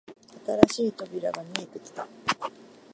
[0.67, 2.07] 新しい扉が見えてきた